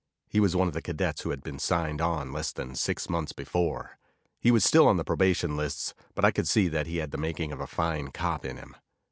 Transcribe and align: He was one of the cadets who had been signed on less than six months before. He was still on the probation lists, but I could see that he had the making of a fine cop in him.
He 0.27 0.39
was 0.39 0.55
one 0.55 0.67
of 0.67 0.73
the 0.73 0.81
cadets 0.81 1.21
who 1.21 1.29
had 1.29 1.43
been 1.43 1.59
signed 1.59 2.01
on 2.01 2.31
less 2.33 2.51
than 2.51 2.73
six 2.73 3.07
months 3.07 3.33
before. 3.33 3.99
He 4.39 4.49
was 4.49 4.63
still 4.65 4.87
on 4.87 4.97
the 4.97 5.03
probation 5.03 5.55
lists, 5.55 5.93
but 6.15 6.25
I 6.25 6.31
could 6.31 6.47
see 6.47 6.67
that 6.69 6.87
he 6.87 6.97
had 6.97 7.11
the 7.11 7.19
making 7.19 7.51
of 7.51 7.59
a 7.59 7.67
fine 7.67 8.07
cop 8.07 8.43
in 8.43 8.57
him. 8.57 8.75